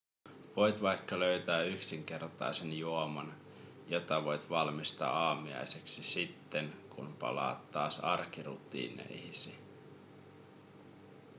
voit 0.55 0.81
vaikka 0.81 1.19
löytää 1.19 1.61
yksinkertaisen 1.63 2.79
juoman 2.79 3.33
jota 3.87 4.23
voit 4.25 4.49
valmistaa 4.49 5.27
aamiaiseksi 5.27 6.03
sitten 6.03 6.73
kun 6.95 7.13
palaat 7.19 7.71
taas 7.71 7.99
arkirutiineihisi 7.99 9.59